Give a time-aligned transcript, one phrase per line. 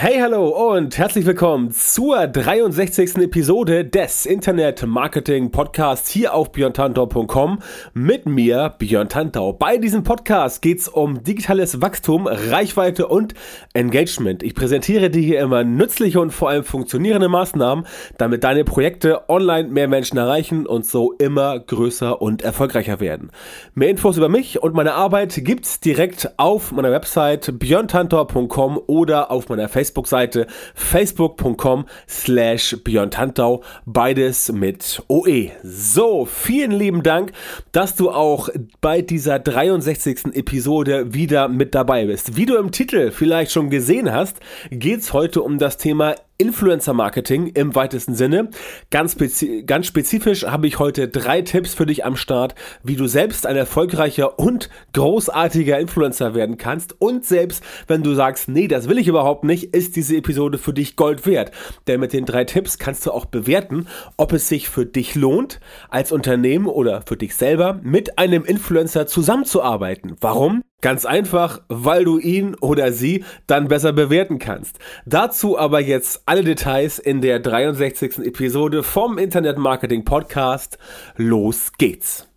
[0.00, 3.16] Hey, hallo und herzlich willkommen zur 63.
[3.16, 7.58] Episode des Internet Marketing Podcasts hier auf björntantau.com
[7.94, 9.54] mit mir, Björn Tantau.
[9.54, 13.34] Bei diesem Podcast geht's um digitales Wachstum, Reichweite und
[13.74, 14.44] Engagement.
[14.44, 17.84] Ich präsentiere dir hier immer nützliche und vor allem funktionierende Maßnahmen,
[18.18, 23.32] damit deine Projekte online mehr Menschen erreichen und so immer größer und erfolgreicher werden.
[23.74, 29.48] Mehr Infos über mich und meine Arbeit gibt's direkt auf meiner Website björntantau.com oder auf
[29.48, 35.50] meiner Facebook Facebook-Seite facebook.com slash björntantau, beides mit OE.
[35.62, 37.32] So, vielen lieben Dank,
[37.72, 38.48] dass du auch
[38.80, 40.34] bei dieser 63.
[40.34, 42.36] Episode wieder mit dabei bist.
[42.36, 44.38] Wie du im Titel vielleicht schon gesehen hast,
[44.70, 48.50] geht es heute um das Thema Influencer-Marketing im weitesten Sinne.
[48.90, 53.06] Ganz, spezi ganz spezifisch habe ich heute drei Tipps für dich am Start, wie du
[53.08, 57.00] selbst ein erfolgreicher und großartiger Influencer werden kannst.
[57.00, 60.72] Und selbst wenn du sagst, nee, das will ich überhaupt nicht, ist diese Episode für
[60.72, 61.50] dich Gold wert.
[61.86, 65.60] Denn mit den drei Tipps kannst du auch bewerten, ob es sich für dich lohnt,
[65.90, 70.16] als Unternehmen oder für dich selber mit einem Influencer zusammenzuarbeiten.
[70.20, 70.62] Warum?
[70.80, 74.78] Ganz einfach, weil du ihn oder sie dann besser bewerten kannst.
[75.06, 78.18] Dazu aber jetzt alle Details in der 63.
[78.18, 80.78] Episode vom Internet Marketing Podcast.
[81.16, 82.28] Los geht's.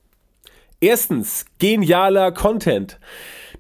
[0.79, 2.99] Erstens, genialer Content.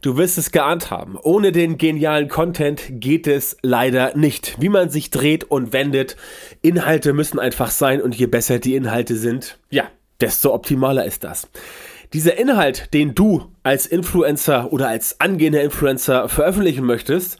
[0.01, 1.15] Du wirst es geahnt haben.
[1.21, 4.59] Ohne den genialen Content geht es leider nicht.
[4.59, 6.17] Wie man sich dreht und wendet.
[6.63, 9.83] Inhalte müssen einfach sein und je besser die Inhalte sind, ja,
[10.19, 11.47] desto optimaler ist das.
[12.13, 17.37] Dieser Inhalt, den du als Influencer oder als angehender Influencer veröffentlichen möchtest,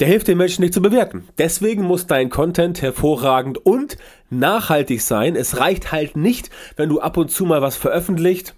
[0.00, 1.28] der hilft den Menschen nicht zu bewerten.
[1.38, 3.96] Deswegen muss dein Content hervorragend und
[4.28, 5.36] nachhaltig sein.
[5.36, 8.56] Es reicht halt nicht, wenn du ab und zu mal was veröffentlicht,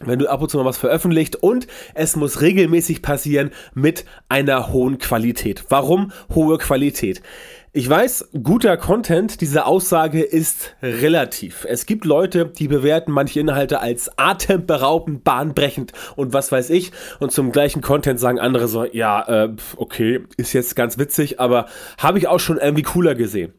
[0.00, 4.72] wenn du ab und zu mal was veröffentlicht und es muss regelmäßig passieren mit einer
[4.72, 5.64] hohen Qualität.
[5.68, 7.22] Warum hohe Qualität?
[7.74, 11.64] Ich weiß, guter Content, diese Aussage ist relativ.
[11.66, 16.92] Es gibt Leute, die bewerten manche Inhalte als atemberaubend, bahnbrechend und was weiß ich.
[17.18, 21.64] Und zum gleichen Content sagen andere so, ja, äh, okay, ist jetzt ganz witzig, aber
[21.96, 23.54] habe ich auch schon irgendwie cooler gesehen.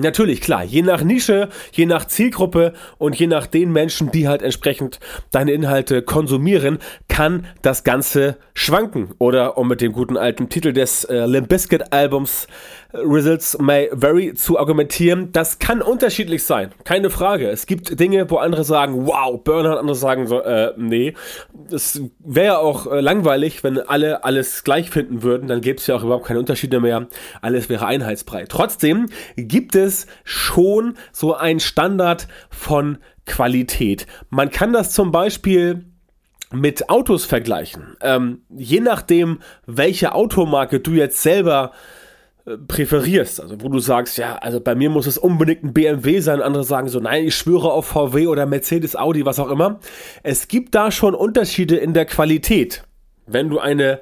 [0.00, 4.42] Natürlich, klar, je nach Nische, je nach Zielgruppe und je nach den Menschen, die halt
[4.42, 5.00] entsprechend
[5.30, 6.78] deine Inhalte konsumieren,
[7.08, 9.14] kann das Ganze schwanken.
[9.18, 12.46] Oder um mit dem guten alten Titel des äh, Limp Bizkit Albums
[12.92, 16.70] äh, Results May Vary zu argumentieren, das kann unterschiedlich sein.
[16.84, 17.48] Keine Frage.
[17.50, 21.14] Es gibt Dinge, wo andere sagen, wow, Burner, andere sagen so, äh, nee.
[21.70, 25.48] Es wäre ja auch äh, langweilig, wenn alle alles gleich finden würden.
[25.48, 27.08] Dann gäbe es ja auch überhaupt keine Unterschiede mehr.
[27.42, 28.44] Alles wäre einheitsbrei.
[28.48, 29.87] Trotzdem gibt es
[30.24, 34.06] schon so ein Standard von Qualität.
[34.30, 35.84] Man kann das zum Beispiel
[36.52, 37.96] mit Autos vergleichen.
[38.00, 41.72] Ähm, je nachdem, welche Automarke du jetzt selber
[42.46, 46.20] äh, präferierst, also wo du sagst, ja, also bei mir muss es unbedingt ein BMW
[46.20, 49.80] sein, andere sagen so, nein, ich schwöre auf VW oder Mercedes, Audi, was auch immer.
[50.22, 52.84] Es gibt da schon Unterschiede in der Qualität.
[53.26, 54.00] Wenn du eine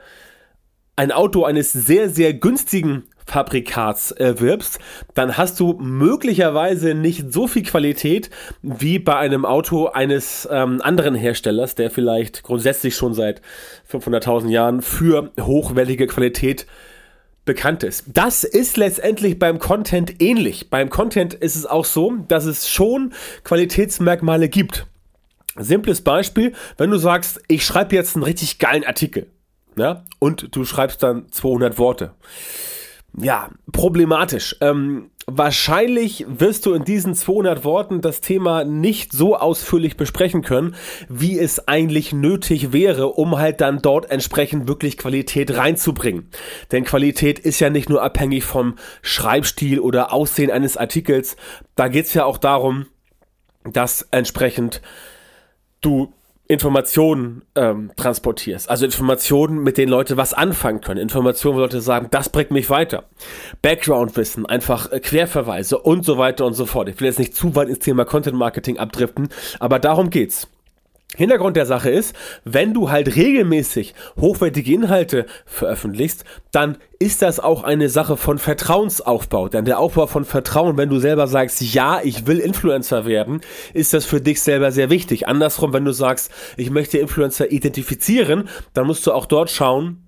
[0.96, 4.78] ein Auto eines sehr, sehr günstigen Fabrikats erwirbst,
[5.14, 8.30] dann hast du möglicherweise nicht so viel Qualität
[8.62, 13.42] wie bei einem Auto eines ähm, anderen Herstellers, der vielleicht grundsätzlich schon seit
[13.90, 16.66] 500.000 Jahren für hochwertige Qualität
[17.44, 18.04] bekannt ist.
[18.12, 20.70] Das ist letztendlich beim Content ähnlich.
[20.70, 23.12] Beim Content ist es auch so, dass es schon
[23.44, 24.86] Qualitätsmerkmale gibt.
[25.56, 29.26] Simples Beispiel, wenn du sagst, ich schreibe jetzt einen richtig geilen Artikel,
[29.78, 32.12] ja, und du schreibst dann 200 Worte
[33.18, 34.56] ja, problematisch.
[34.60, 40.74] Ähm, wahrscheinlich wirst du in diesen 200 Worten das Thema nicht so ausführlich besprechen können,
[41.08, 46.30] wie es eigentlich nötig wäre, um halt dann dort entsprechend wirklich Qualität reinzubringen.
[46.72, 51.36] Denn Qualität ist ja nicht nur abhängig vom Schreibstil oder Aussehen eines Artikels.
[51.74, 52.86] Da geht's ja auch darum,
[53.64, 54.82] dass entsprechend
[55.80, 56.12] du
[56.48, 58.70] Informationen ähm, transportierst.
[58.70, 61.00] Also Informationen, mit denen Leute was anfangen können.
[61.00, 63.04] Informationen, wo Leute sagen, das bringt mich weiter.
[63.62, 66.88] Background-Wissen, einfach äh, Querverweise und so weiter und so fort.
[66.88, 69.28] Ich will jetzt nicht zu weit ins Thema Content Marketing abdriften,
[69.58, 70.48] aber darum geht's.
[71.14, 72.14] Hintergrund der Sache ist,
[72.44, 79.48] wenn du halt regelmäßig hochwertige Inhalte veröffentlichst, dann ist das auch eine Sache von Vertrauensaufbau.
[79.48, 83.40] Denn der Aufbau von Vertrauen, wenn du selber sagst, ja, ich will Influencer werden,
[83.72, 85.28] ist das für dich selber sehr wichtig.
[85.28, 90.05] Andersrum, wenn du sagst, ich möchte Influencer identifizieren, dann musst du auch dort schauen,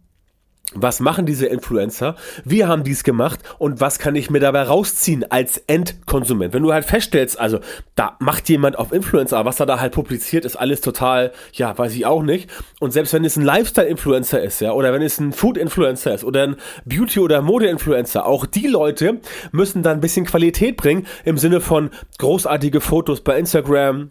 [0.75, 2.15] was machen diese Influencer?
[2.45, 3.41] Wie haben die es gemacht?
[3.59, 6.53] Und was kann ich mir dabei rausziehen als Endkonsument?
[6.53, 7.61] Wenn du halt feststellst, also
[7.95, 11.95] da macht jemand auf Influencer, was er da halt publiziert, ist alles total, ja, weiß
[11.95, 12.51] ich auch nicht.
[12.81, 16.43] Und selbst wenn es ein Lifestyle-Influencer ist, ja, oder wenn es ein Food-Influencer ist oder
[16.43, 19.21] ein Beauty- oder Mode-Influencer, auch die Leute
[19.53, 24.11] müssen dann ein bisschen Qualität bringen im Sinne von großartige Fotos bei Instagram,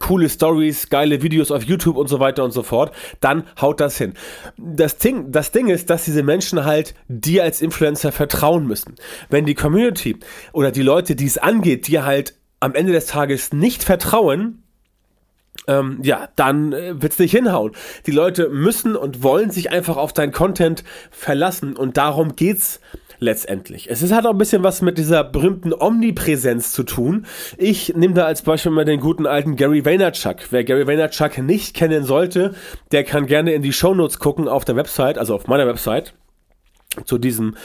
[0.00, 3.98] coole Stories, geile Videos auf YouTube und so weiter und so fort, dann haut das
[3.98, 4.14] hin.
[4.56, 8.94] Das Ding, das Ding ist, dass diese Menschen halt dir als Influencer vertrauen müssen.
[9.28, 10.16] Wenn die Community
[10.52, 14.61] oder die Leute, die es angeht, dir halt am Ende des Tages nicht vertrauen,
[15.66, 17.72] ähm, ja, dann äh, wird's nicht hinhauen.
[18.06, 22.80] Die Leute müssen und wollen sich einfach auf dein Content verlassen und darum geht's
[23.22, 23.88] letztendlich.
[23.88, 27.26] Es ist, hat auch ein bisschen was mit dieser berühmten Omnipräsenz zu tun.
[27.56, 30.50] Ich nehme da als Beispiel mal den guten alten Gary Vaynerchuk.
[30.50, 32.54] Wer Gary Vaynerchuk nicht kennen sollte,
[32.90, 36.14] der kann gerne in die Shownotes gucken auf der Website, also auf meiner Website,
[37.04, 37.56] zu diesem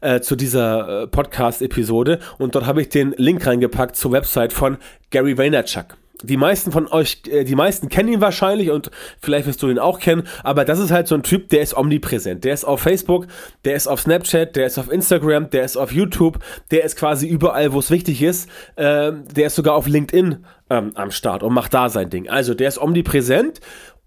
[0.00, 4.76] äh, zu dieser äh, Podcast-Episode und dort habe ich den Link reingepackt zur Website von
[5.10, 8.90] Gary Vaynerchuk die meisten von euch, äh, die meisten kennen ihn wahrscheinlich und
[9.20, 11.76] vielleicht wirst du ihn auch kennen, aber das ist halt so ein Typ, der ist
[11.76, 12.44] omnipräsent.
[12.44, 13.26] Der ist auf Facebook,
[13.64, 16.38] der ist auf Snapchat, der ist auf Instagram, der ist auf YouTube,
[16.70, 18.48] der ist quasi überall, wo es wichtig ist.
[18.76, 22.28] Äh, der ist sogar auf LinkedIn ähm, am Start und macht da sein Ding.
[22.28, 23.60] Also der ist omnipräsent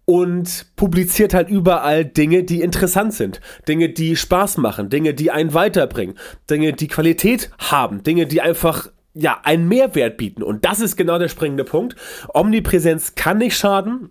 [0.06, 5.53] und publiziert halt überall Dinge, die interessant sind, Dinge, die Spaß machen, Dinge, die einen
[5.53, 6.15] weiterbringen,
[6.50, 8.88] Dinge, die Qualität haben, Dinge, die einfach
[9.19, 10.43] ja, einen Mehrwert bieten.
[10.43, 11.95] Und das ist genau der springende Punkt.
[12.33, 14.09] Omnipräsenz kann nicht schaden.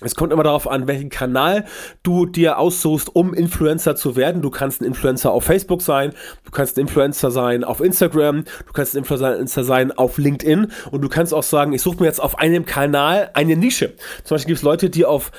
[0.00, 1.64] Es kommt immer darauf an, welchen Kanal
[2.02, 4.42] du dir aussuchst, um Influencer zu werden.
[4.42, 6.12] Du kannst ein Influencer auf Facebook sein,
[6.44, 11.00] du kannst ein Influencer sein auf Instagram, du kannst ein Influencer sein auf LinkedIn und
[11.00, 13.94] du kannst auch sagen, ich suche mir jetzt auf einem Kanal eine Nische.
[14.24, 15.30] Zum Beispiel gibt es Leute, die auf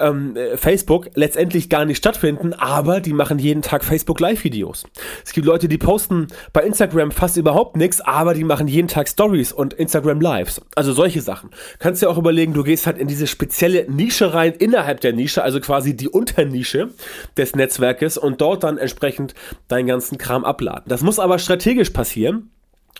[0.00, 4.84] ähm, Facebook letztendlich gar nicht stattfinden, aber die machen jeden Tag Facebook Live-Videos.
[5.24, 9.08] Es gibt Leute, die posten bei Instagram fast überhaupt nichts, aber die machen jeden Tag
[9.08, 10.60] Stories und Instagram Lives.
[10.74, 11.50] Also solche Sachen.
[11.78, 15.42] Kannst dir auch überlegen, du gehst halt in diese spezielle Nische rein, innerhalb der Nische,
[15.42, 16.90] also quasi die Unternische
[17.36, 19.34] des Netzwerkes und dort dann entsprechend
[19.68, 20.84] deinen ganzen Kram abladen.
[20.86, 22.50] Das muss aber strategisch passieren.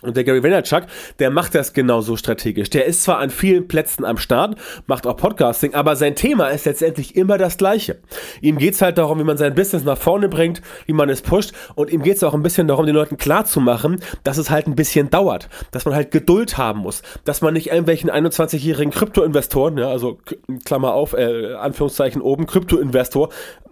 [0.00, 0.84] Und der Gary Vaynerchuk,
[1.20, 2.70] der macht das genauso strategisch.
[2.70, 4.56] Der ist zwar an vielen Plätzen am Start,
[4.86, 8.00] macht auch Podcasting, aber sein Thema ist letztendlich immer das gleiche.
[8.40, 11.52] Ihm geht's halt darum, wie man sein Business nach vorne bringt, wie man es pusht
[11.76, 15.08] und ihm geht's auch ein bisschen darum, den Leuten klarzumachen, dass es halt ein bisschen
[15.08, 20.18] dauert, dass man halt Geduld haben muss, dass man nicht irgendwelchen 21-jährigen Kryptoinvestoren, ja, also
[20.64, 23.28] Klammer auf, äh, Anführungszeichen oben, Kryptoinvestor,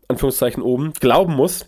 [0.06, 1.66] Anführungszeichen oben, glauben muss,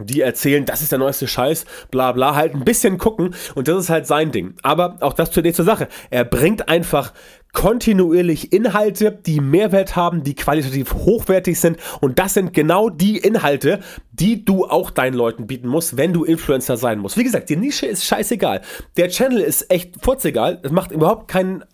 [0.00, 3.84] die erzählen, das ist der neueste Scheiß, bla bla, halt ein bisschen gucken und das
[3.84, 4.54] ist halt sein Ding.
[4.62, 5.88] Aber auch das zur nächsten Sache.
[6.10, 7.12] Er bringt einfach
[7.52, 13.78] kontinuierlich Inhalte, die Mehrwert haben, die qualitativ hochwertig sind und das sind genau die Inhalte,
[14.12, 17.16] die du auch deinen Leuten bieten musst, wenn du Influencer sein musst.
[17.16, 18.62] Wie gesagt, die Nische ist scheißegal.
[18.96, 20.60] Der Channel ist echt furzegal.
[20.64, 21.64] Es macht überhaupt keinen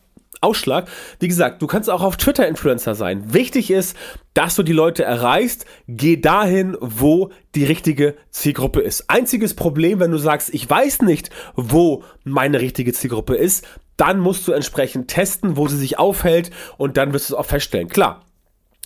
[0.41, 0.89] Ausschlag.
[1.19, 3.33] Wie gesagt, du kannst auch auf Twitter Influencer sein.
[3.33, 3.97] Wichtig ist,
[4.35, 5.67] dass du die Leute erreichst.
[5.87, 9.11] Geh dahin, wo die richtige Zielgruppe ist.
[9.11, 13.67] Einziges Problem, wenn du sagst, ich weiß nicht, wo meine richtige Zielgruppe ist,
[13.97, 17.45] dann musst du entsprechend testen, wo sie sich aufhält und dann wirst du es auch
[17.45, 17.89] feststellen.
[17.89, 18.25] Klar,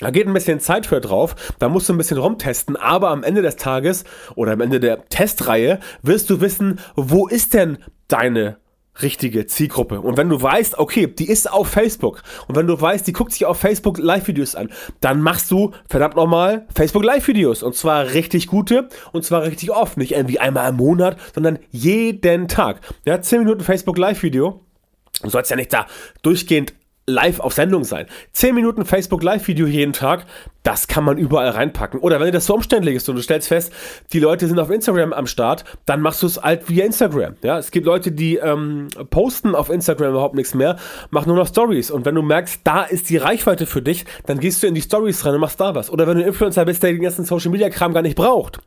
[0.01, 3.23] da geht ein bisschen Zeit für drauf, da musst du ein bisschen rumtesten, aber am
[3.23, 4.03] Ende des Tages
[4.35, 8.57] oder am Ende der Testreihe wirst du wissen, wo ist denn deine
[9.03, 10.01] richtige Zielgruppe.
[10.01, 13.33] Und wenn du weißt, okay, die ist auf Facebook und wenn du weißt, die guckt
[13.33, 14.71] sich auf Facebook Live-Videos an,
[15.01, 19.97] dann machst du verdammt nochmal Facebook Live-Videos und zwar richtig gute und zwar richtig oft,
[19.97, 22.81] nicht irgendwie einmal im Monat, sondern jeden Tag.
[23.05, 24.61] Ja, 10 Minuten Facebook Live-Video.
[25.23, 25.87] Du sollst ja nicht da
[26.23, 26.75] durchgehend
[27.07, 28.07] live auf Sendung sein.
[28.33, 30.25] 10 Minuten Facebook Live-Video jeden Tag,
[30.65, 32.01] das kann man überall reinpacken.
[32.01, 33.73] Oder wenn dir das so umständlich ist und du stellst fest,
[34.13, 37.37] die Leute sind auf Instagram am Start, dann machst du es halt via Instagram.
[37.43, 40.77] Ja, es gibt Leute, die ähm, posten auf Instagram überhaupt nichts mehr,
[41.11, 41.91] machen nur noch Stories.
[41.91, 44.81] Und wenn du merkst, da ist die Reichweite für dich, dann gehst du in die
[44.81, 45.91] Stories rein und machst da was.
[45.91, 48.61] Oder wenn du ein Influencer bist, der den ganzen Social Media Kram gar nicht braucht.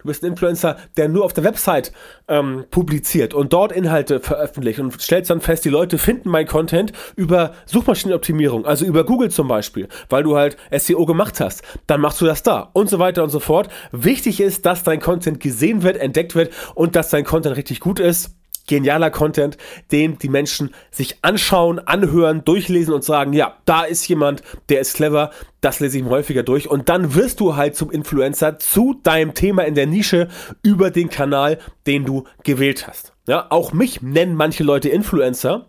[0.00, 1.92] Du bist ein Influencer, der nur auf der Website
[2.28, 6.92] ähm, publiziert und dort Inhalte veröffentlicht und stellst dann fest, die Leute finden mein Content
[7.16, 12.20] über Suchmaschinenoptimierung, also über Google zum Beispiel, weil du halt SEO gemacht hast dann machst
[12.20, 13.68] du das da und so weiter und so fort.
[13.92, 17.98] Wichtig ist, dass dein Content gesehen wird, entdeckt wird und dass dein Content richtig gut
[17.98, 18.36] ist.
[18.68, 19.56] genialer Content,
[19.90, 24.94] den die Menschen sich anschauen, anhören, durchlesen und sagen, ja, da ist jemand, der ist
[24.94, 25.30] clever,
[25.60, 29.34] das lese ich mir häufiger durch und dann wirst du halt zum Influencer zu deinem
[29.34, 30.28] Thema in der Nische
[30.62, 33.12] über den Kanal, den du gewählt hast.
[33.26, 35.66] Ja, auch mich nennen manche Leute Influencer.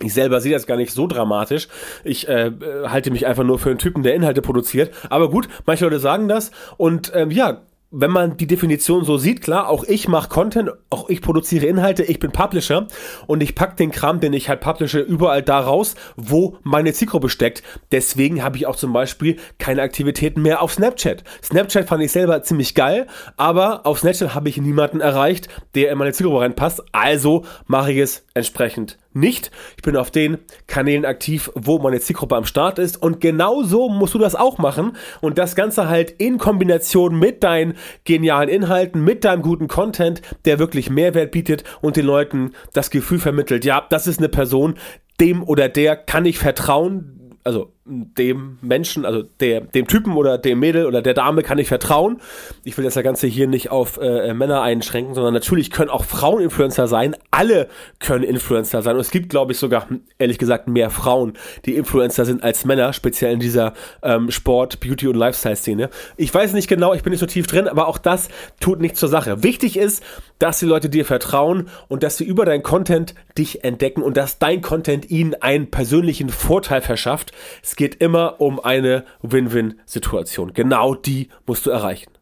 [0.00, 1.68] Ich selber sehe das gar nicht so dramatisch.
[2.02, 2.50] Ich äh,
[2.86, 4.90] halte mich einfach nur für einen Typen, der Inhalte produziert.
[5.10, 6.50] Aber gut, manche Leute sagen das.
[6.78, 11.10] Und ähm, ja, wenn man die Definition so sieht, klar, auch ich mache Content, auch
[11.10, 12.86] ich produziere Inhalte, ich bin Publisher
[13.26, 17.28] und ich pack den Kram, den ich halt publische, überall da raus, wo meine Zielgruppe
[17.28, 17.62] steckt.
[17.92, 21.22] Deswegen habe ich auch zum Beispiel keine Aktivitäten mehr auf Snapchat.
[21.44, 23.06] Snapchat fand ich selber ziemlich geil,
[23.36, 26.82] aber auf Snapchat habe ich niemanden erreicht, der in meine Zielgruppe reinpasst.
[26.92, 29.50] Also mache ich es entsprechend nicht.
[29.76, 33.00] Ich bin auf den Kanälen aktiv, wo meine Zielgruppe am Start ist.
[33.00, 34.96] Und genau so musst du das auch machen.
[35.20, 40.58] Und das Ganze halt in Kombination mit deinen genialen Inhalten, mit deinem guten Content, der
[40.58, 44.74] wirklich Mehrwert bietet und den Leuten das Gefühl vermittelt, ja, das ist eine Person,
[45.20, 50.60] dem oder der kann ich vertrauen, also dem Menschen, also der, dem Typen oder dem
[50.60, 52.20] Mädel oder der Dame kann ich vertrauen.
[52.62, 56.40] Ich will das Ganze hier nicht auf äh, Männer einschränken, sondern natürlich können auch Frauen
[56.40, 57.16] Influencer sein.
[57.32, 58.94] Alle können Influencer sein.
[58.94, 61.32] Und es gibt, glaube ich, sogar, ehrlich gesagt, mehr Frauen,
[61.64, 63.72] die Influencer sind als Männer, speziell in dieser
[64.02, 65.90] ähm, Sport, Beauty und Lifestyle-Szene.
[66.16, 68.28] Ich weiß nicht genau, ich bin nicht so tief drin, aber auch das
[68.60, 69.42] tut nichts zur Sache.
[69.42, 70.04] Wichtig ist,
[70.38, 74.38] dass die Leute dir vertrauen und dass sie über dein Content dich entdecken und dass
[74.38, 77.32] dein Content ihnen einen persönlichen Vorteil verschafft.
[77.72, 80.52] Es geht immer um eine Win-Win-Situation.
[80.52, 82.12] Genau die musst du erreichen.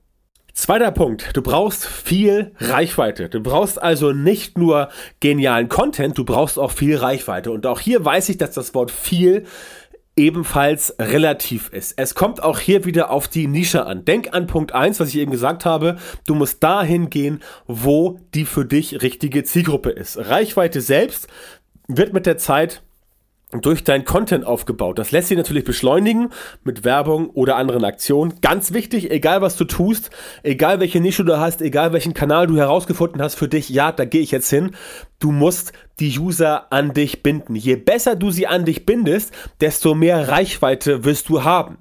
[0.52, 3.28] Zweiter Punkt, du brauchst viel Reichweite.
[3.28, 7.50] Du brauchst also nicht nur genialen Content, du brauchst auch viel Reichweite.
[7.50, 9.44] Und auch hier weiß ich, dass das Wort viel
[10.14, 11.94] ebenfalls relativ ist.
[11.96, 14.04] Es kommt auch hier wieder auf die Nische an.
[14.04, 15.96] Denk an Punkt 1, was ich eben gesagt habe.
[16.28, 20.16] Du musst dahin gehen, wo die für dich richtige Zielgruppe ist.
[20.16, 21.26] Reichweite selbst
[21.88, 22.84] wird mit der Zeit
[23.52, 24.98] durch dein Content aufgebaut.
[24.98, 26.30] Das lässt sich natürlich beschleunigen
[26.62, 28.34] mit Werbung oder anderen Aktionen.
[28.40, 30.10] Ganz wichtig, egal was du tust,
[30.42, 34.04] egal welche Nische du hast, egal welchen Kanal du herausgefunden hast für dich, ja, da
[34.04, 34.72] gehe ich jetzt hin.
[35.18, 37.54] Du musst die User an dich binden.
[37.54, 41.78] Je besser du sie an dich bindest, desto mehr Reichweite wirst du haben.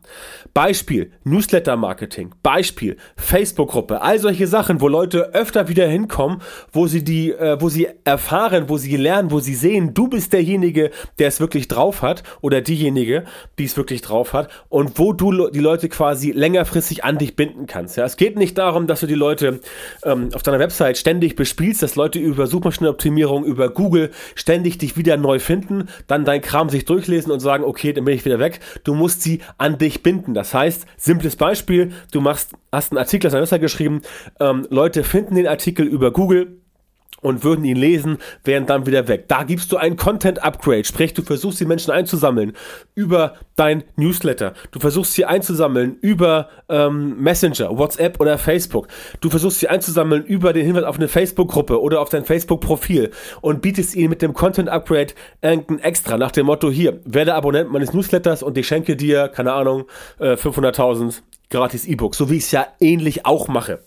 [0.54, 7.04] Beispiel Newsletter Marketing, Beispiel Facebook-Gruppe, all solche Sachen, wo Leute öfter wieder hinkommen, wo sie
[7.04, 11.28] die, äh, wo sie erfahren, wo sie lernen, wo sie sehen, du bist derjenige, der
[11.28, 13.24] es wirklich drauf hat oder diejenige,
[13.58, 17.66] die es wirklich drauf hat und wo du die Leute quasi längerfristig an dich binden
[17.68, 17.96] kannst.
[17.96, 19.62] Ja, es geht nicht darum, dass du die Leute
[20.04, 25.18] ähm, auf deiner Website ständig bespielst, dass Leute über Suchmaschinenoptimierung, über Google ständig dich wieder
[25.18, 28.60] neu finden, dann dein Kram sich durchlesen und sagen, okay, dann bin ich wieder weg.
[28.84, 30.34] Du musst sie an dich binden.
[30.34, 34.02] Das heißt, simples Beispiel, du machst, hast einen Artikel aus Website geschrieben,
[34.40, 36.60] ähm, Leute finden den Artikel über Google,
[37.22, 39.26] und würden ihn lesen, wären dann wieder weg.
[39.28, 42.54] Da gibst du ein Content Upgrade, sprich du versuchst die Menschen einzusammeln
[42.96, 44.54] über dein Newsletter.
[44.72, 48.88] Du versuchst sie einzusammeln über ähm, Messenger, WhatsApp oder Facebook.
[49.22, 53.12] Du versuchst sie einzusammeln über den Hinweis auf eine Facebook-Gruppe oder auf dein Facebook-Profil
[53.42, 57.72] und bietest ihnen mit dem Content Upgrade irgendein Extra nach dem Motto hier, werde Abonnent
[57.72, 59.86] meines Newsletters und ich schenke dir, keine Ahnung,
[60.20, 63.80] äh, 500.000 gratis E-Books, so wie ich es ja ähnlich auch mache.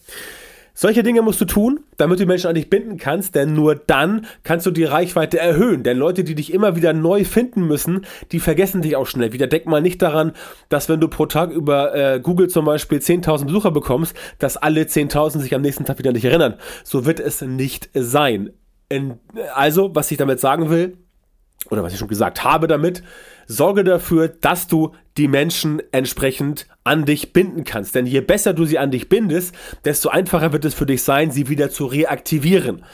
[0.75, 4.27] Solche Dinge musst du tun, damit du Menschen an dich binden kannst, denn nur dann
[4.43, 5.83] kannst du die Reichweite erhöhen.
[5.83, 9.47] Denn Leute, die dich immer wieder neu finden müssen, die vergessen dich auch schnell wieder.
[9.47, 10.33] Denk mal nicht daran,
[10.69, 14.83] dass wenn du pro Tag über äh, Google zum Beispiel 10.000 Besucher bekommst, dass alle
[14.83, 16.55] 10.000 sich am nächsten Tag wieder an dich erinnern.
[16.85, 18.51] So wird es nicht sein.
[18.89, 19.19] In,
[19.55, 20.97] also, was ich damit sagen will,
[21.71, 23.03] oder was ich schon gesagt habe damit,
[23.47, 27.95] sorge dafür, dass du die Menschen entsprechend an dich binden kannst.
[27.95, 29.55] Denn je besser du sie an dich bindest,
[29.85, 32.85] desto einfacher wird es für dich sein, sie wieder zu reaktivieren.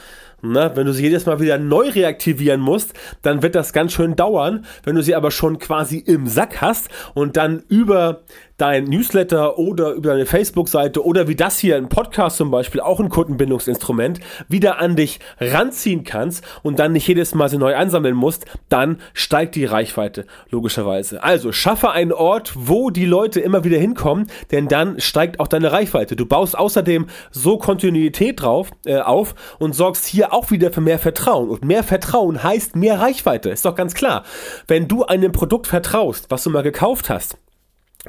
[0.41, 4.15] Na, wenn du sie jedes Mal wieder neu reaktivieren musst, dann wird das ganz schön
[4.15, 4.65] dauern.
[4.83, 8.21] Wenn du sie aber schon quasi im Sack hast und dann über
[8.59, 12.99] dein Newsletter oder über deine Facebook-Seite oder wie das hier, ein Podcast zum Beispiel, auch
[12.99, 18.15] ein Kundenbindungsinstrument, wieder an dich ranziehen kannst und dann nicht jedes Mal sie neu ansammeln
[18.15, 21.23] musst, dann steigt die Reichweite, logischerweise.
[21.23, 25.71] Also schaffe einen Ort, wo die Leute immer wieder hinkommen, denn dann steigt auch deine
[25.71, 26.15] Reichweite.
[26.15, 30.99] Du baust außerdem so Kontinuität drauf, äh, auf und sorgst hier auch wieder für mehr
[30.99, 31.49] Vertrauen.
[31.49, 34.23] Und mehr Vertrauen heißt mehr Reichweite, ist doch ganz klar.
[34.67, 37.37] Wenn du einem Produkt vertraust, was du mal gekauft hast,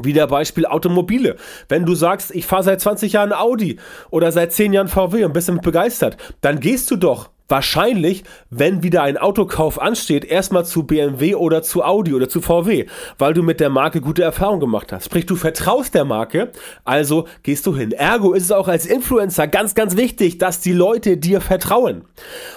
[0.02, 1.37] wieder Beispiel Automobile.
[1.68, 3.78] Wenn du sagst, ich fahre seit 20 Jahren Audi
[4.11, 8.82] oder seit 10 Jahren VW und bist damit begeistert, dann gehst du doch wahrscheinlich, wenn
[8.82, 12.87] wieder ein Autokauf ansteht, erstmal zu BMW oder zu Audi oder zu VW,
[13.18, 15.06] weil du mit der Marke gute Erfahrungen gemacht hast.
[15.06, 16.52] Sprich, du vertraust der Marke,
[16.85, 17.92] also gehst du hin.
[17.92, 22.04] Ergo ist es auch als Influencer ganz, ganz wichtig, dass die Leute dir vertrauen.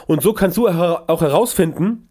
[0.05, 2.07] Und so kannst du auch herausfinden,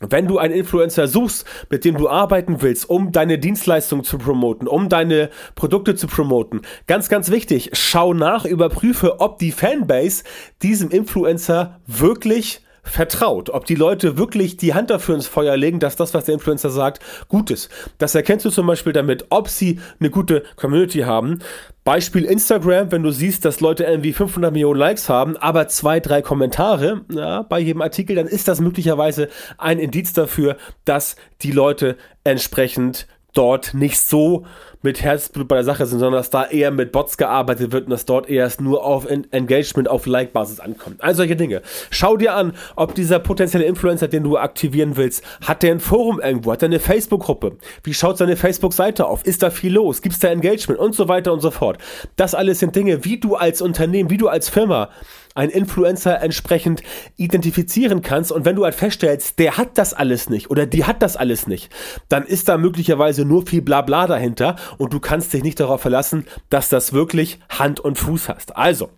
[0.00, 4.68] wenn du einen Influencer suchst, mit dem du arbeiten willst, um deine Dienstleistung zu promoten,
[4.68, 10.24] um deine Produkte zu promoten, ganz, ganz wichtig, schau nach, überprüfe, ob die Fanbase
[10.62, 15.96] diesem Influencer wirklich vertraut, ob die Leute wirklich die Hand dafür ins Feuer legen, dass
[15.96, 17.70] das, was der Influencer sagt, gut ist.
[17.98, 21.40] Das erkennst du zum Beispiel damit, ob sie eine gute Community haben.
[21.84, 26.22] Beispiel Instagram, wenn du siehst, dass Leute irgendwie 500 Millionen Likes haben, aber zwei, drei
[26.22, 31.98] Kommentare ja, bei jedem Artikel, dann ist das möglicherweise ein Indiz dafür, dass die Leute
[32.24, 34.46] entsprechend dort nicht so
[34.84, 37.90] mit Herzblut bei der Sache sind, sondern dass da eher mit Bots gearbeitet wird und
[37.90, 41.02] dass dort erst nur auf Engagement, auf Like-Basis ankommt.
[41.02, 41.62] All solche Dinge.
[41.90, 46.20] Schau dir an, ob dieser potenzielle Influencer, den du aktivieren willst, hat der ein Forum
[46.20, 47.56] irgendwo, hat er eine Facebook-Gruppe?
[47.82, 49.24] Wie schaut seine Facebook-Seite auf?
[49.24, 50.02] Ist da viel los?
[50.02, 50.78] Gibt es da Engagement?
[50.78, 51.78] Und so weiter und so fort.
[52.16, 54.90] Das alles sind Dinge, wie du als Unternehmen, wie du als Firma
[55.34, 56.82] einen Influencer entsprechend
[57.16, 58.30] identifizieren kannst.
[58.30, 61.46] Und wenn du halt feststellst, der hat das alles nicht oder die hat das alles
[61.46, 61.70] nicht,
[62.08, 66.26] dann ist da möglicherweise nur viel Blabla dahinter und du kannst dich nicht darauf verlassen,
[66.50, 68.56] dass das wirklich Hand und Fuß hast.
[68.56, 68.90] Also,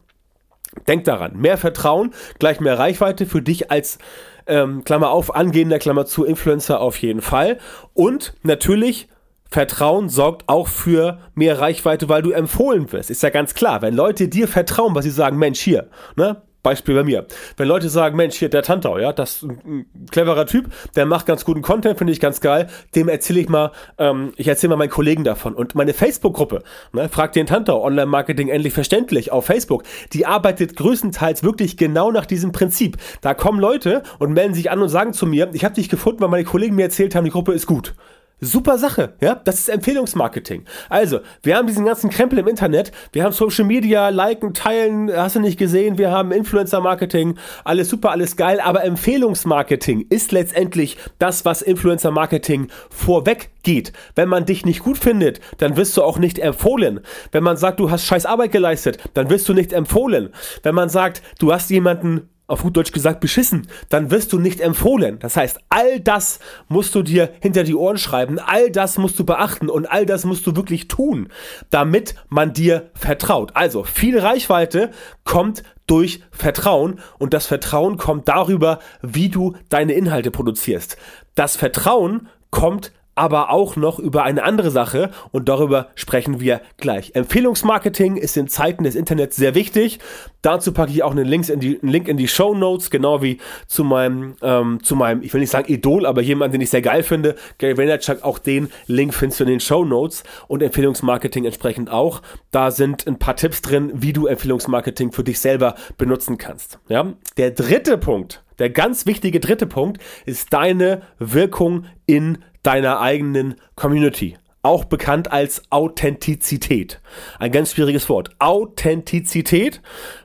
[0.86, 3.98] denk daran, mehr Vertrauen, gleich mehr Reichweite für dich als
[4.46, 7.58] ähm, Klammer auf, angehender Klammer zu Influencer auf jeden Fall.
[7.94, 9.08] Und natürlich
[9.48, 13.10] Vertrauen sorgt auch für mehr Reichweite, weil du empfohlen wirst.
[13.10, 13.80] Ist ja ganz klar.
[13.80, 16.42] Wenn Leute dir vertrauen, was sie sagen, Mensch, hier, ne?
[16.66, 17.26] Beispiel bei mir.
[17.56, 21.24] Wenn Leute sagen, Mensch, hier der Tantau, ja, das ist ein cleverer Typ, der macht
[21.24, 24.76] ganz guten Content, finde ich ganz geil, dem erzähle ich mal, ähm, ich erzähle mal
[24.76, 25.54] meinen Kollegen davon.
[25.54, 31.44] Und meine Facebook-Gruppe, ne, fragt den Tantau, Online-Marketing endlich verständlich auf Facebook, die arbeitet größtenteils
[31.44, 32.96] wirklich genau nach diesem Prinzip.
[33.20, 36.20] Da kommen Leute und melden sich an und sagen zu mir, ich habe dich gefunden,
[36.20, 37.94] weil meine Kollegen mir erzählt haben, die Gruppe ist gut.
[38.38, 39.34] Super Sache, ja?
[39.34, 40.66] Das ist Empfehlungsmarketing.
[40.90, 45.36] Also, wir haben diesen ganzen Krempel im Internet, wir haben Social Media, liken, teilen, hast
[45.36, 50.98] du nicht gesehen, wir haben Influencer Marketing, alles super, alles geil, aber Empfehlungsmarketing ist letztendlich
[51.18, 53.94] das, was Influencer Marketing vorweg geht.
[54.16, 57.00] Wenn man dich nicht gut findet, dann wirst du auch nicht empfohlen.
[57.32, 60.28] Wenn man sagt, du hast scheiß Arbeit geleistet, dann wirst du nicht empfohlen.
[60.62, 64.60] Wenn man sagt, du hast jemanden auf gut Deutsch gesagt, beschissen, dann wirst du nicht
[64.60, 65.18] empfohlen.
[65.18, 66.38] Das heißt, all das
[66.68, 70.24] musst du dir hinter die Ohren schreiben, all das musst du beachten und all das
[70.24, 71.28] musst du wirklich tun,
[71.70, 73.52] damit man dir vertraut.
[73.54, 74.90] Also, viel Reichweite
[75.24, 80.96] kommt durch Vertrauen und das Vertrauen kommt darüber, wie du deine Inhalte produzierst.
[81.34, 87.12] Das Vertrauen kommt aber auch noch über eine andere Sache und darüber sprechen wir gleich.
[87.14, 89.98] Empfehlungsmarketing ist in Zeiten des Internets sehr wichtig.
[90.42, 93.22] Dazu packe ich auch einen, Links in die, einen Link in die Show Notes, genau
[93.22, 96.70] wie zu meinem, ähm, zu meinem, ich will nicht sagen Idol, aber jemand, den ich
[96.70, 98.22] sehr geil finde, Gary Vaynerchuk.
[98.22, 102.20] Auch den Link findest du in den Show Notes und Empfehlungsmarketing entsprechend auch.
[102.50, 106.78] Da sind ein paar Tipps drin, wie du Empfehlungsmarketing für dich selber benutzen kannst.
[106.88, 107.14] Ja?
[107.38, 114.36] Der dritte Punkt, der ganz wichtige dritte Punkt ist deine Wirkung in deiner eigenen Community.
[114.62, 117.00] Auch bekannt als Authentizität.
[117.38, 118.30] Ein ganz schwieriges Wort.
[118.40, 119.80] Authentizität.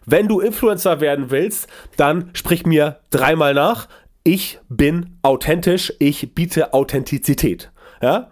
[0.07, 3.87] Wenn du Influencer werden willst, dann sprich mir dreimal nach.
[4.23, 5.93] Ich bin authentisch.
[5.99, 7.71] Ich biete Authentizität.
[8.01, 8.31] Ja?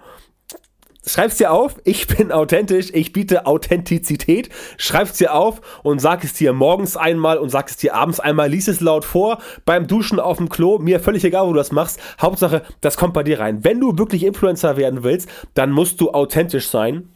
[1.11, 6.33] Schreib's dir auf, ich bin authentisch, ich biete Authentizität, schreib's dir auf und sag es
[6.33, 10.19] dir morgens einmal und sag es dir abends einmal, lies es laut vor, beim Duschen
[10.19, 13.39] auf dem Klo, mir völlig egal, wo du das machst, Hauptsache, das kommt bei dir
[13.39, 13.63] rein.
[13.63, 17.09] Wenn du wirklich Influencer werden willst, dann musst du authentisch sein.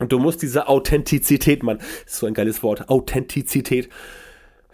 [0.00, 3.88] Und du musst diese Authentizität, man, ist so ein geiles Wort, Authentizität,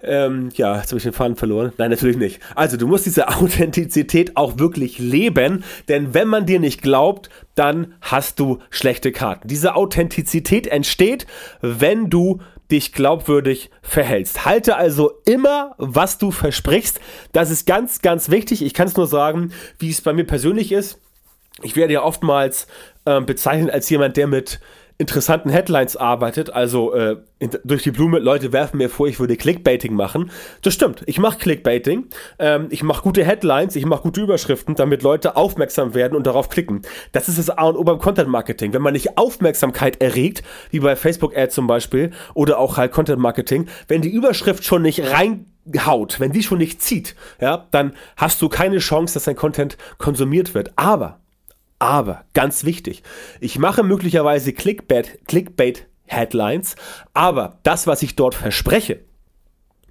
[0.03, 1.73] ähm, ja, jetzt habe ich den Faden verloren.
[1.79, 2.41] Nein, natürlich nicht.
[2.55, 7.95] Also, du musst diese Authentizität auch wirklich leben, denn wenn man dir nicht glaubt, dann
[8.01, 9.49] hast du schlechte Karten.
[9.49, 11.27] Diese Authentizität entsteht,
[11.61, 14.45] wenn du dich glaubwürdig verhältst.
[14.45, 17.01] Halte also immer, was du versprichst.
[17.33, 18.63] Das ist ganz, ganz wichtig.
[18.63, 20.99] Ich kann es nur sagen, wie es bei mir persönlich ist.
[21.63, 22.69] Ich werde ja oftmals
[23.05, 24.61] äh, bezeichnet als jemand, der mit
[25.01, 27.17] interessanten Headlines arbeitet, also äh,
[27.65, 30.31] durch die Blume, Leute werfen mir vor, ich würde Clickbaiting machen.
[30.61, 32.09] Das stimmt, ich mache Clickbaiting,
[32.39, 36.51] ähm, ich mache gute Headlines, ich mache gute Überschriften, damit Leute aufmerksam werden und darauf
[36.51, 36.83] klicken.
[37.13, 38.75] Das ist das A und O beim Content Marketing.
[38.75, 43.21] Wenn man nicht Aufmerksamkeit erregt, wie bei Facebook Ads zum Beispiel, oder auch halt Content
[43.21, 48.43] Marketing, wenn die Überschrift schon nicht reinhaut, wenn die schon nicht zieht, ja, dann hast
[48.43, 50.73] du keine Chance, dass dein Content konsumiert wird.
[50.77, 51.21] Aber
[51.81, 53.03] aber, ganz wichtig,
[53.41, 56.77] ich mache möglicherweise Clickbait, Clickbait Headlines,
[57.15, 59.01] aber das, was ich dort verspreche,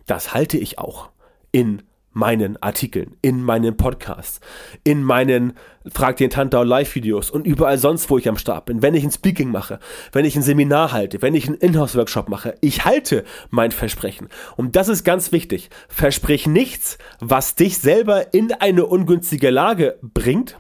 [0.06, 1.10] das halte ich auch
[1.52, 4.40] in meinen Artikeln, in meinen Podcasts,
[4.84, 5.54] in meinen
[5.92, 8.82] Frag den Tantau Live-Videos und überall sonst, wo ich am Start bin.
[8.82, 9.80] Wenn ich ein Speaking mache,
[10.12, 14.28] wenn ich ein Seminar halte, wenn ich einen Inhouse-Workshop mache, ich halte mein Versprechen.
[14.58, 15.70] Und das ist ganz wichtig.
[15.88, 20.58] Versprich nichts, was dich selber in eine ungünstige Lage bringt,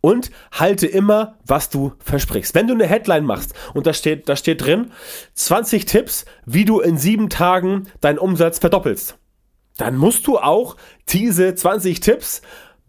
[0.00, 2.54] und halte immer, was du versprichst.
[2.54, 4.92] Wenn du eine Headline machst und da steht, da steht drin
[5.34, 9.18] 20 Tipps, wie du in sieben Tagen deinen Umsatz verdoppelst
[9.78, 10.76] dann musst du auch
[11.08, 12.42] diese 20 Tipps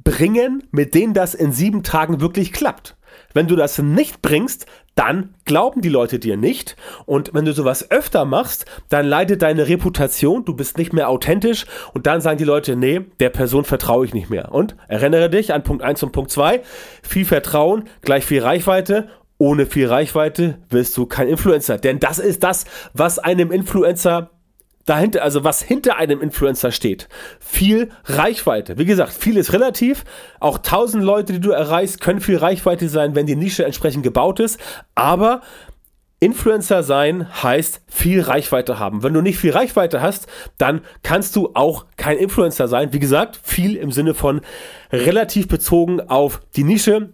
[0.04, 2.98] bringen, mit denen das in sieben Tagen wirklich klappt.
[3.34, 4.65] Wenn du das nicht bringst,
[4.99, 6.75] dann glauben die Leute dir nicht.
[7.05, 11.65] Und wenn du sowas öfter machst, dann leidet deine Reputation, du bist nicht mehr authentisch
[11.93, 14.51] und dann sagen die Leute, nee, der Person vertraue ich nicht mehr.
[14.51, 16.62] Und erinnere dich an Punkt 1 und Punkt 2,
[17.01, 19.07] viel Vertrauen gleich viel Reichweite.
[19.38, 21.77] Ohne viel Reichweite wirst du kein Influencer.
[21.77, 24.31] Denn das ist das, was einem Influencer
[24.89, 27.08] dahinter, also was hinter einem Influencer steht.
[27.39, 28.78] Viel Reichweite.
[28.78, 30.04] Wie gesagt, viel ist relativ.
[30.39, 34.39] Auch tausend Leute, die du erreichst, können viel Reichweite sein, wenn die Nische entsprechend gebaut
[34.39, 34.60] ist.
[34.95, 35.41] Aber
[36.21, 39.04] Influencer sein heißt viel Reichweite haben.
[39.04, 42.91] Wenn du nicht viel Reichweite hast, dann kannst du auch kein Influencer sein.
[42.91, 44.41] Wie gesagt, viel im Sinne von
[44.91, 47.13] relativ bezogen auf die Nische,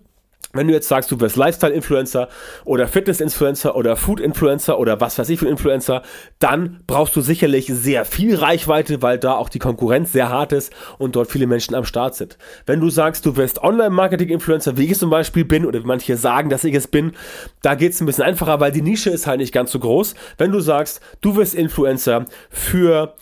[0.56, 2.30] wenn du jetzt sagst, du wirst Lifestyle-Influencer
[2.63, 6.02] oder Fitness-Influencer oder Food-Influencer oder was weiß ich für Influencer,
[6.39, 10.74] dann brauchst du sicherlich sehr viel Reichweite, weil da auch die Konkurrenz sehr hart ist
[10.98, 12.38] und dort viele Menschen am Start sind.
[12.65, 16.18] Wenn du sagst, du wirst Online-Marketing-Influencer, wie ich es zum Beispiel bin oder wie manche
[16.18, 17.13] sagen, dass ich es bin,
[17.62, 20.15] da geht es ein bisschen einfacher, weil die Nische ist halt nicht ganz so groß.
[20.38, 23.15] Wenn du sagst, du wirst Influencer für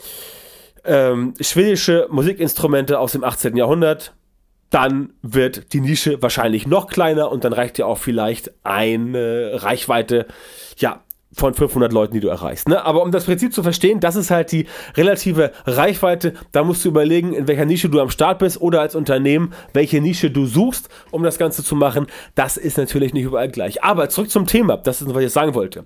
[0.85, 3.55] ähm, schwedische Musikinstrumente aus dem 18.
[3.55, 4.13] Jahrhundert,
[4.73, 10.25] dann wird die Nische wahrscheinlich noch kleiner und dann reicht dir auch vielleicht eine Reichweite,
[10.77, 11.03] ja,
[11.35, 12.69] von 500 Leuten, die du erreichst.
[12.69, 12.83] Ne?
[12.85, 16.33] Aber um das Prinzip zu verstehen, das ist halt die relative Reichweite.
[16.51, 19.99] Da musst du überlegen, in welcher Nische du am Start bist oder als Unternehmen, welche
[19.99, 22.07] Nische du suchst, um das Ganze zu machen.
[22.35, 23.83] Das ist natürlich nicht überall gleich.
[23.83, 25.85] Aber zurück zum Thema, das ist, was ich sagen wollte.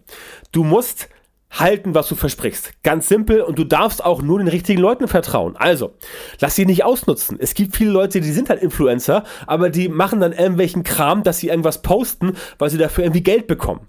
[0.51, 1.07] Du musst
[1.51, 2.71] halten, was du versprichst.
[2.83, 5.55] Ganz simpel und du darfst auch nur den richtigen Leuten vertrauen.
[5.57, 5.93] Also,
[6.39, 7.37] lass sie nicht ausnutzen.
[7.39, 11.39] Es gibt viele Leute, die sind halt Influencer, aber die machen dann irgendwelchen Kram, dass
[11.39, 13.87] sie irgendwas posten, weil sie dafür irgendwie Geld bekommen.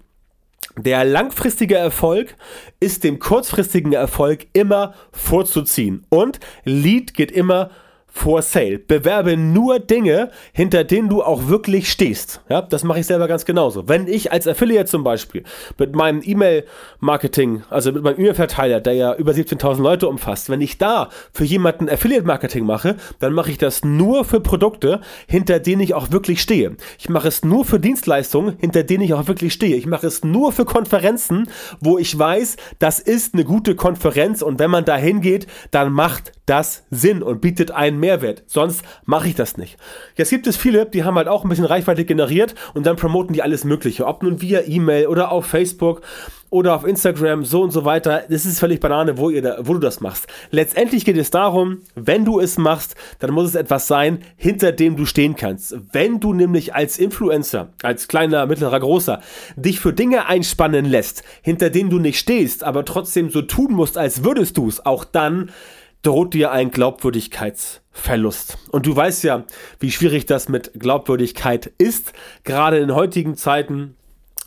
[0.77, 2.35] Der langfristige Erfolg
[2.79, 7.71] ist dem kurzfristigen Erfolg immer vorzuziehen und Lead geht immer
[8.11, 8.79] for sale.
[8.79, 12.41] Bewerbe nur Dinge, hinter denen du auch wirklich stehst.
[12.49, 13.87] Ja, das mache ich selber ganz genauso.
[13.87, 15.43] Wenn ich als Affiliate zum Beispiel
[15.77, 20.77] mit meinem E-Mail-Marketing, also mit meinem E-Mail-Verteiler, der ja über 17.000 Leute umfasst, wenn ich
[20.77, 25.93] da für jemanden Affiliate-Marketing mache, dann mache ich das nur für Produkte, hinter denen ich
[25.93, 26.75] auch wirklich stehe.
[26.97, 29.75] Ich mache es nur für Dienstleistungen, hinter denen ich auch wirklich stehe.
[29.75, 34.59] Ich mache es nur für Konferenzen, wo ich weiß, das ist eine gute Konferenz und
[34.59, 38.43] wenn man da hingeht, dann macht das Sinn und bietet einen Mehrwert.
[38.47, 39.77] Sonst mache ich das nicht.
[40.15, 43.33] Jetzt gibt es viele, die haben halt auch ein bisschen Reichweite generiert und dann promoten
[43.33, 44.07] die alles Mögliche.
[44.07, 46.01] Ob nun via E-Mail oder auf Facebook
[46.49, 48.23] oder auf Instagram, so und so weiter.
[48.27, 50.27] Das ist völlig Banane, wo, ihr da, wo du das machst.
[50.49, 54.95] Letztendlich geht es darum, wenn du es machst, dann muss es etwas sein, hinter dem
[54.95, 55.75] du stehen kannst.
[55.91, 59.21] Wenn du nämlich als Influencer, als kleiner, mittlerer, großer,
[59.55, 63.97] dich für Dinge einspannen lässt, hinter denen du nicht stehst, aber trotzdem so tun musst,
[63.97, 65.51] als würdest du es, auch dann
[66.01, 68.57] droht dir ein Glaubwürdigkeitsverlust.
[68.71, 69.45] Und du weißt ja,
[69.79, 73.95] wie schwierig das mit Glaubwürdigkeit ist, gerade in heutigen Zeiten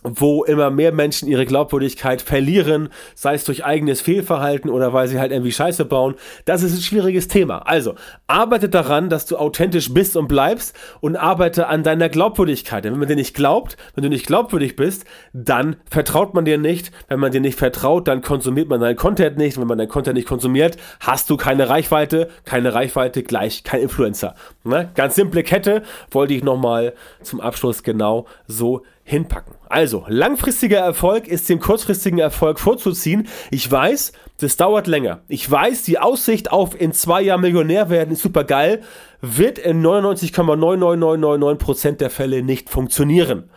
[0.02, 5.18] wo immer mehr Menschen ihre Glaubwürdigkeit verlieren, sei es durch eigenes Fehlverhalten oder weil sie
[5.18, 6.14] halt irgendwie Scheiße bauen.
[6.44, 7.58] Das ist ein schwieriges Thema.
[7.58, 7.94] Also,
[8.26, 12.84] arbeite daran, dass du authentisch bist und bleibst und arbeite an deiner Glaubwürdigkeit.
[12.84, 16.58] Denn wenn man dir nicht glaubt, wenn du nicht glaubwürdig bist, dann vertraut man dir
[16.58, 16.90] nicht.
[17.08, 19.58] Wenn man dir nicht vertraut, dann konsumiert man deinen Content nicht.
[19.58, 22.28] Wenn man deinen Content nicht konsumiert, hast du keine Reichweite.
[22.44, 24.34] Keine Reichweite gleich kein Influencer.
[24.64, 24.90] Ne?
[24.94, 29.54] Ganz simple Kette, wollte ich nochmal zum Abschluss genau so hinpacken.
[29.68, 33.28] Also, langfristiger Erfolg ist dem kurzfristigen Erfolg vorzuziehen.
[33.50, 35.20] Ich weiß, das dauert länger.
[35.28, 38.82] Ich weiß, die Aussicht auf in zwei Jahren Millionär werden ist super geil,
[39.20, 43.48] wird in 99,99999% der Fälle nicht funktionieren.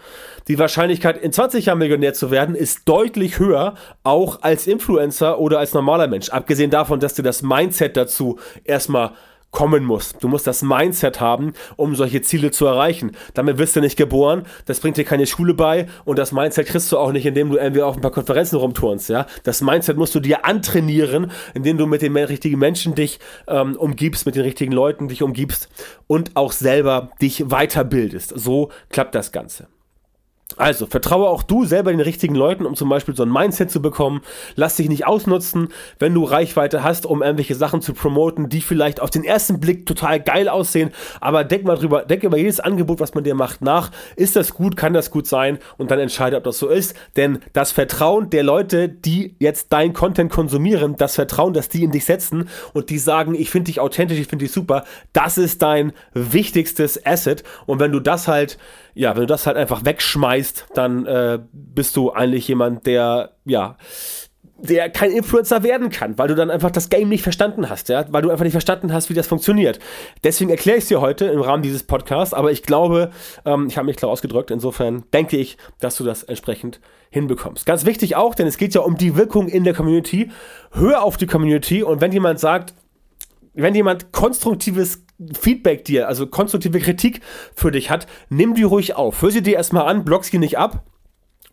[0.47, 5.57] Die Wahrscheinlichkeit, in 20 Jahren Millionär zu werden, ist deutlich höher, auch als Influencer oder
[5.57, 6.29] als normaler Mensch.
[6.29, 9.13] Abgesehen davon, dass dir das Mindset dazu erstmal
[9.55, 10.13] kommen muss.
[10.19, 13.13] Du musst das Mindset haben, um solche Ziele zu erreichen.
[13.33, 16.91] Damit wirst du nicht geboren, das bringt dir keine Schule bei und das Mindset kriegst
[16.91, 19.07] du auch nicht, indem du irgendwie auf ein paar Konferenzen rumturnst.
[19.09, 19.27] Ja?
[19.43, 24.25] Das Mindset musst du dir antrainieren, indem du mit den richtigen Menschen dich ähm, umgibst,
[24.25, 25.69] mit den richtigen Leuten dich umgibst
[26.07, 28.33] und auch selber dich weiterbildest.
[28.35, 29.67] So klappt das Ganze.
[30.57, 33.81] Also, vertraue auch du selber den richtigen Leuten, um zum Beispiel so ein Mindset zu
[33.81, 34.21] bekommen.
[34.55, 39.01] Lass dich nicht ausnutzen, wenn du Reichweite hast, um irgendwelche Sachen zu promoten, die vielleicht
[39.01, 40.91] auf den ersten Blick total geil aussehen.
[41.19, 43.89] Aber denk mal drüber, denk über jedes Angebot, was man dir macht, nach.
[44.15, 44.77] Ist das gut?
[44.77, 45.57] Kann das gut sein?
[45.77, 46.95] Und dann entscheide, ob das so ist.
[47.17, 51.91] Denn das Vertrauen der Leute, die jetzt dein Content konsumieren, das Vertrauen, dass die in
[51.91, 55.63] dich setzen und die sagen, ich finde dich authentisch, ich finde dich super, das ist
[55.63, 57.43] dein wichtigstes Asset.
[57.65, 58.59] Und wenn du das halt
[58.95, 63.77] ja, wenn du das halt einfach wegschmeißt, dann äh, bist du eigentlich jemand, der, ja,
[64.57, 68.05] der kein Influencer werden kann, weil du dann einfach das Game nicht verstanden hast, ja,
[68.09, 69.79] weil du einfach nicht verstanden hast, wie das funktioniert.
[70.23, 73.11] Deswegen erkläre ich es dir heute im Rahmen dieses Podcasts, aber ich glaube,
[73.43, 76.79] ähm, ich habe mich klar ausgedrückt, insofern denke ich, dass du das entsprechend
[77.09, 77.65] hinbekommst.
[77.65, 80.31] Ganz wichtig auch, denn es geht ja um die Wirkung in der Community.
[80.71, 82.73] Hör auf die Community und wenn jemand sagt,
[83.53, 87.21] wenn jemand konstruktives Feedback dir, also konstruktive Kritik
[87.55, 89.21] für dich hat, nimm die ruhig auf.
[89.21, 90.83] Hör sie dir erstmal an, block sie nicht ab.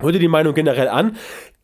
[0.00, 1.16] Hör dir die Meinung generell an.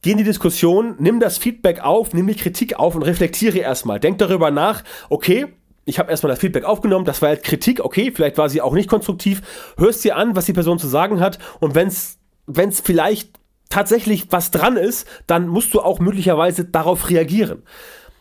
[0.02, 3.98] Geh in die Diskussion, nimm das Feedback auf, nimm die Kritik auf und reflektiere erstmal.
[3.98, 5.48] Denk darüber nach, okay,
[5.87, 8.74] ich habe erstmal das Feedback aufgenommen, das war jetzt Kritik, okay, vielleicht war sie auch
[8.74, 9.42] nicht konstruktiv.
[9.76, 13.30] Hörst dir an, was die Person zu sagen hat und wenn es vielleicht
[13.70, 17.62] tatsächlich was dran ist, dann musst du auch möglicherweise darauf reagieren.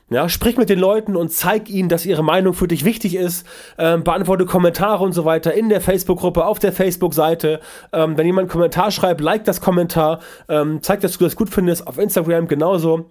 [0.10, 3.46] Ja, sprich mit den Leuten und zeig ihnen, dass ihre Meinung für dich wichtig ist.
[3.78, 7.60] Ähm, beantworte Kommentare und so weiter in der Facebook-Gruppe, auf der Facebook-Seite.
[7.91, 10.22] Ähm, wenn jemand einen Kommentar schreibt, like das Kommentar.
[10.48, 11.88] Ähm, zeig, dass du das gut findest.
[11.88, 13.10] Auf Instagram genauso.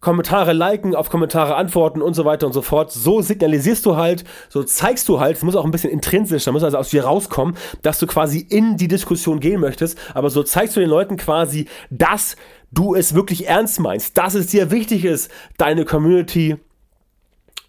[0.00, 2.92] Kommentare liken, auf Kommentare antworten und so weiter und so fort.
[2.92, 6.52] So signalisierst du halt, so zeigst du halt, es muss auch ein bisschen intrinsisch, da
[6.52, 10.44] muss also aus dir rauskommen, dass du quasi in die Diskussion gehen möchtest, aber so
[10.44, 12.36] zeigst du den Leuten quasi, dass
[12.70, 16.56] du es wirklich ernst meinst, dass es dir wichtig ist, deine Community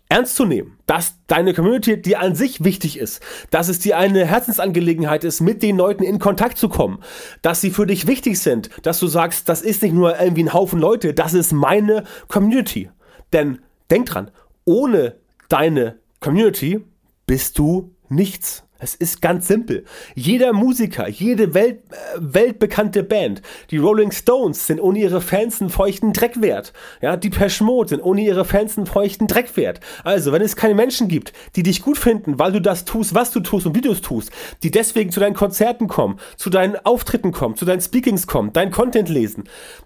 [0.10, 4.26] ernst zu nehmen, dass deine Community dir an sich wichtig ist, dass es dir eine
[4.26, 7.00] Herzensangelegenheit ist, mit den Leuten in Kontakt zu kommen,
[7.44, 10.54] dass sie für dich wichtig sind, dass du sagst, das ist nicht nur irgendwie ein
[10.54, 12.90] Haufen Leute, das ist meine Community.
[13.34, 13.60] Denn
[13.92, 14.32] denk dran,
[14.66, 15.16] ohne
[15.48, 16.84] deine Community
[17.28, 18.64] bist du nichts.
[18.82, 19.84] Es ist ganz simpel.
[20.16, 25.70] Jeder Musiker, jede Welt, äh, weltbekannte Band, die Rolling Stones sind ohne ihre Fans einen
[25.70, 26.72] feuchten Dreck wert.
[27.02, 29.82] Ja, die Mode sind ohne ihre Fans einen feuchten Dreck wert.
[30.06, 33.32] Also, wenn es keine Menschen gibt, die dich gut finden, weil du das tust, was
[33.32, 34.32] du tust und wie du es tust,
[34.64, 38.72] die deswegen zu deinen Konzerten kommen, zu deinen Auftritten kommen, zu deinen Speakings kommen, dein
[38.72, 39.44] Content lesen,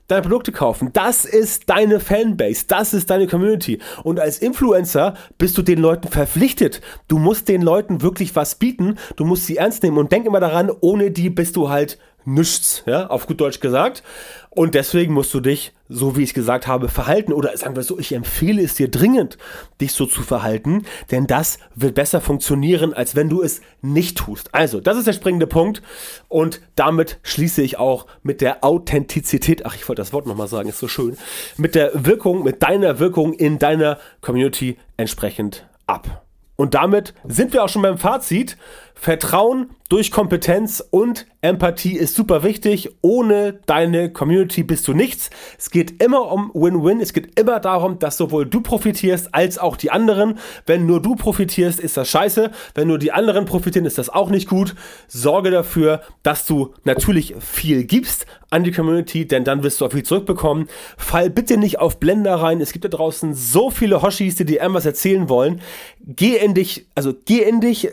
[0.08, 3.80] deine Produkte kaufen, das ist deine Fanbase, das ist deine Community.
[4.04, 6.82] Und als Influencer bist du den Leuten verpflichtet.
[7.08, 10.26] Du musst den Leuten wirklich was bieten Fakten, du musst sie ernst nehmen und denk
[10.26, 14.02] immer daran, ohne die bist du halt nichts, ja, auf gut Deutsch gesagt.
[14.50, 17.34] Und deswegen musst du dich, so wie ich gesagt habe, verhalten.
[17.34, 19.38] Oder sagen wir so, ich empfehle es dir dringend,
[19.82, 24.56] dich so zu verhalten, denn das wird besser funktionieren, als wenn du es nicht tust.
[24.56, 25.82] Also, das ist der springende Punkt.
[26.30, 30.70] Und damit schließe ich auch mit der Authentizität, ach, ich wollte das Wort nochmal sagen,
[30.70, 31.18] ist so schön,
[31.58, 36.24] mit der Wirkung, mit deiner Wirkung in deiner Community entsprechend ab.
[36.56, 38.58] Und damit sind wir auch schon beim Fazit.
[39.04, 42.90] Vertrauen durch Kompetenz und Empathie ist super wichtig.
[43.02, 45.30] Ohne deine Community bist du nichts.
[45.60, 47.02] Es geht immer um Win-Win.
[47.02, 50.40] Es geht immer darum, dass sowohl du profitierst als auch die anderen.
[50.66, 52.50] Wenn nur du profitierst, ist das scheiße.
[52.76, 54.74] Wenn nur die anderen profitieren, ist das auch nicht gut.
[55.10, 59.92] Sorge dafür, dass du natürlich viel gibst an die Community, denn dann wirst du auch
[59.92, 60.70] viel zurückbekommen.
[60.98, 62.62] Fall bitte nicht auf Blender rein.
[62.62, 65.60] Es gibt da draußen so viele Hoshis, die dir irgendwas erzählen wollen.
[66.06, 67.90] Geh in dich, also geh in dich,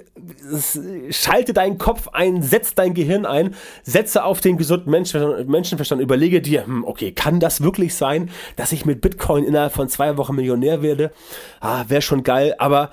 [1.11, 6.41] schalte deinen Kopf ein, setz dein Gehirn ein, setze auf den gesunden Menschenverstand, Menschenverstand überlege
[6.41, 10.35] dir, hm, okay, kann das wirklich sein, dass ich mit Bitcoin innerhalb von zwei Wochen
[10.35, 11.13] Millionär werde?
[11.61, 12.91] Ah, wäre schon geil, aber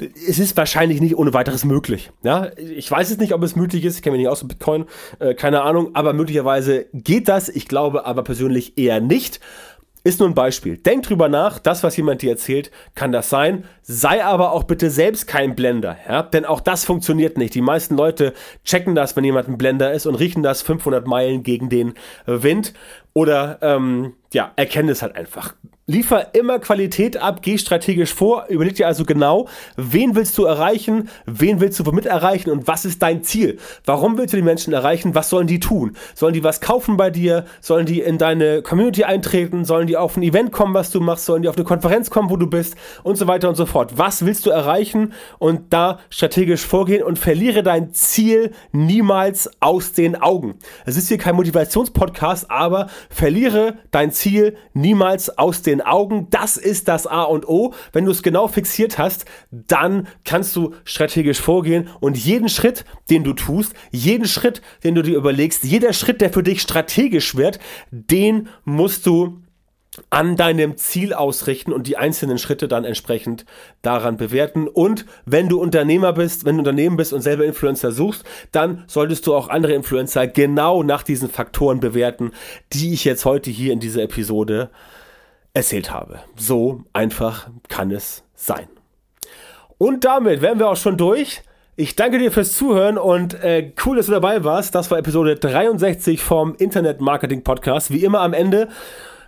[0.00, 2.10] es ist wahrscheinlich nicht ohne weiteres möglich.
[2.22, 3.96] Ja, ich weiß es nicht, ob es möglich ist.
[3.96, 4.86] Ich kenne mich nicht aus mit Bitcoin,
[5.18, 5.90] äh, keine Ahnung.
[5.94, 7.48] Aber möglicherweise geht das.
[7.48, 9.40] Ich glaube aber persönlich eher nicht.
[10.08, 10.78] Ist nur ein Beispiel.
[10.78, 13.64] Denk drüber nach, das, was jemand dir erzählt, kann das sein.
[13.82, 16.22] Sei aber auch bitte selbst kein Blender, ja?
[16.22, 17.54] Denn auch das funktioniert nicht.
[17.54, 18.32] Die meisten Leute
[18.64, 21.92] checken das, wenn jemand ein Blender ist und riechen das 500 Meilen gegen den
[22.24, 22.72] Wind
[23.12, 25.52] oder ähm, ja, erkennen es halt einfach.
[25.90, 29.48] Liefer immer Qualität ab, geh strategisch vor, überleg dir also genau,
[29.78, 33.56] wen willst du erreichen, wen willst du womit erreichen und was ist dein Ziel?
[33.86, 35.14] Warum willst du die Menschen erreichen?
[35.14, 35.96] Was sollen die tun?
[36.14, 37.46] Sollen die was kaufen bei dir?
[37.62, 39.64] Sollen die in deine Community eintreten?
[39.64, 41.24] Sollen die auf ein Event kommen, was du machst?
[41.24, 42.76] Sollen die auf eine Konferenz kommen, wo du bist?
[43.02, 43.96] Und so weiter und so fort.
[43.96, 45.14] Was willst du erreichen?
[45.38, 50.56] Und da strategisch vorgehen und verliere dein Ziel niemals aus den Augen.
[50.84, 56.28] Es ist hier kein Motivationspodcast, aber verliere dein Ziel niemals aus den den Augen.
[56.30, 57.74] Das ist das A und O.
[57.92, 63.24] Wenn du es genau fixiert hast, dann kannst du strategisch vorgehen und jeden Schritt, den
[63.24, 67.58] du tust, jeden Schritt, den du dir überlegst, jeder Schritt, der für dich strategisch wird,
[67.90, 69.42] den musst du
[70.10, 73.44] an deinem Ziel ausrichten und die einzelnen Schritte dann entsprechend
[73.82, 74.68] daran bewerten.
[74.68, 79.26] Und wenn du Unternehmer bist, wenn du Unternehmen bist und selber Influencer suchst, dann solltest
[79.26, 82.32] du auch andere Influencer genau nach diesen Faktoren bewerten,
[82.72, 84.70] die ich jetzt heute hier in dieser Episode
[85.54, 86.20] erzählt habe.
[86.36, 88.68] So einfach kann es sein.
[89.78, 91.42] Und damit wären wir auch schon durch.
[91.76, 94.74] Ich danke dir fürs Zuhören und äh, cool, dass du dabei warst.
[94.74, 97.92] Das war Episode 63 vom Internet Marketing Podcast.
[97.92, 98.68] Wie immer am Ende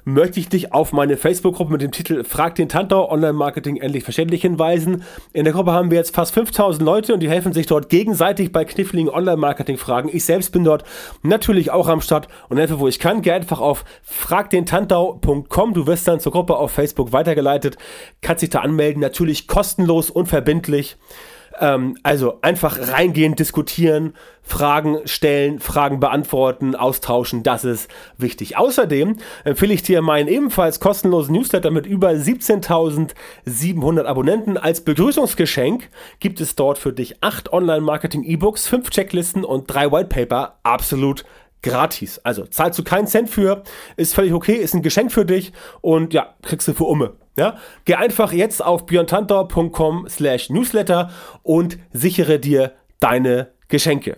[0.04, 4.42] möchte ich dich auf meine Facebook-Gruppe mit dem Titel Frag den Tantau Online-Marketing endlich verständlich
[4.42, 5.04] hinweisen.
[5.32, 8.52] In der Gruppe haben wir jetzt fast 5000 Leute und die helfen sich dort gegenseitig
[8.52, 10.10] bei kniffligen Online-Marketing-Fragen.
[10.12, 10.84] Ich selbst bin dort
[11.22, 13.22] natürlich auch am Start und helfe, wo ich kann.
[13.22, 15.74] Geh einfach auf fragdentantau.com.
[15.74, 17.76] Du wirst dann zur Gruppe auf Facebook weitergeleitet,
[18.22, 19.00] kannst dich da anmelden.
[19.00, 20.96] Natürlich kostenlos, unverbindlich.
[21.58, 28.56] Ähm, also einfach reingehen, diskutieren, Fragen stellen, Fragen beantworten, austauschen, das ist wichtig.
[28.56, 34.56] Außerdem empfehle ich dir meinen ebenfalls kostenlosen Newsletter mit über 17.700 Abonnenten.
[34.56, 41.24] Als Begrüßungsgeschenk gibt es dort für dich acht Online-Marketing-E-Books, fünf Checklisten und drei Whitepaper absolut
[41.62, 42.18] gratis.
[42.24, 43.62] Also zahlst du keinen Cent für,
[43.96, 47.19] ist völlig okay, ist ein Geschenk für dich und ja, kriegst du für Umme.
[47.36, 47.56] Ja?
[47.84, 51.10] Geh einfach jetzt auf björntantor.com slash newsletter
[51.42, 54.16] und sichere dir deine Geschenke.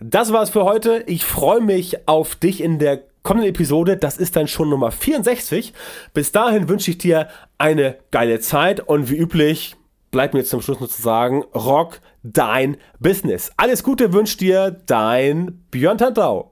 [0.00, 1.04] Das war's für heute.
[1.06, 3.96] Ich freue mich auf dich in der kommenden Episode.
[3.96, 5.72] Das ist dann schon Nummer 64.
[6.14, 9.76] Bis dahin wünsche ich dir eine geile Zeit und wie üblich
[10.10, 13.50] bleibt mir jetzt zum Schluss nur zu sagen, rock dein Business.
[13.56, 16.51] Alles Gute wünscht dir dein Björn Tantau.